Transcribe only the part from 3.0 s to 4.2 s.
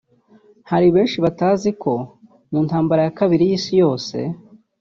ya kabiri y’isi yose